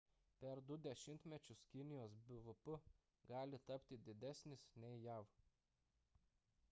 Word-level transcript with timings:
per 0.43 0.53
2 0.69 0.77
dešimtmečius 0.85 1.61
kinijos 1.73 2.15
bvp 2.29 2.73
gali 3.33 3.61
tapti 3.69 4.01
didesnis 4.09 4.67
nei 4.85 4.93
jav 5.07 5.31